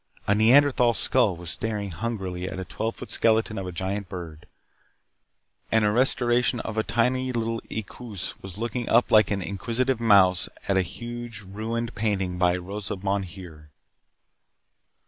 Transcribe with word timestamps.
A 0.25 0.33
Neanderthal 0.33 0.95
skull 0.95 1.35
was 1.35 1.51
staring 1.51 1.91
hungrily 1.91 2.49
at 2.49 2.57
a 2.57 2.65
twelve 2.65 2.95
foot 2.95 3.11
skeleton 3.11 3.59
of 3.59 3.67
a 3.67 3.71
giant 3.71 4.09
bird. 4.09 4.47
And 5.71 5.85
a 5.85 5.91
restoration 5.91 6.59
of 6.61 6.75
a 6.75 6.81
tiny 6.81 7.31
little 7.31 7.61
equus 7.69 8.33
was 8.41 8.57
looking 8.57 8.89
up 8.89 9.11
like 9.11 9.29
an 9.29 9.43
inquisitive 9.43 9.99
mouse 10.01 10.49
at 10.67 10.75
a 10.75 10.81
huge 10.81 11.41
ruined 11.41 11.93
painting 11.93 12.39
by 12.39 12.57
Rosa 12.57 12.95
Bonheur. 12.95 13.69